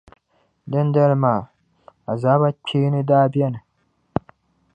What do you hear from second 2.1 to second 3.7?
azaaba kpeeni daa beni.